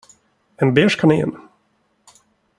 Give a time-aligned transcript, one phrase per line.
[0.61, 1.37] En beige kanin.